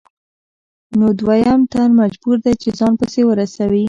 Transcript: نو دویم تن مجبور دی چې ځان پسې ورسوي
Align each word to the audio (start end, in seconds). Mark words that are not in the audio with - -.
نو 0.97 1.07
دویم 1.19 1.61
تن 1.71 1.89
مجبور 2.01 2.37
دی 2.45 2.53
چې 2.61 2.69
ځان 2.79 2.93
پسې 2.99 3.21
ورسوي 3.25 3.79